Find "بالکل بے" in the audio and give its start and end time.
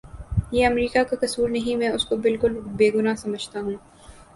2.19-2.89